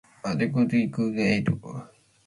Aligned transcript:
adequida 0.29 0.75
icbudpec 0.85 1.47
aid 1.47 1.47